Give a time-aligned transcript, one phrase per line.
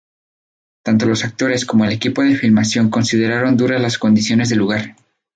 [0.81, 4.95] Tanto los actores como el equipo de filmación consideraron duras las condiciones del lugar.